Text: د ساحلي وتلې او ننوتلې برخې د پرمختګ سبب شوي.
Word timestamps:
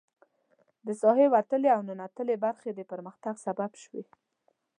د 0.85 0.87
ساحلي 1.01 1.27
وتلې 1.35 1.69
او 1.75 1.81
ننوتلې 1.89 2.35
برخې 2.45 2.69
د 2.73 2.79
پرمختګ 2.91 3.35
سبب 3.45 3.71
شوي. 3.83 4.03